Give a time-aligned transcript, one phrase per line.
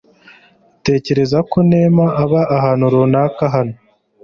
[0.81, 3.75] Ntekereza ko Nema aba ahantu runaka hano.